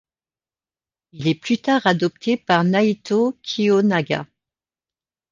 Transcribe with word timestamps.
Il 1.11 1.27
est 1.27 1.35
plus 1.35 1.59
tard 1.59 1.85
adopté 1.85 2.35
par 2.35 2.63
Naitō 2.63 3.35
Kiyonaga. 3.43 4.25